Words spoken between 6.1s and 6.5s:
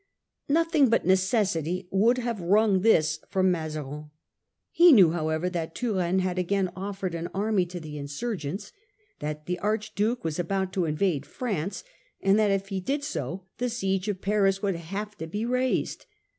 had